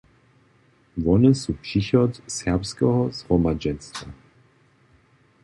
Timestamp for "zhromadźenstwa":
3.11-4.09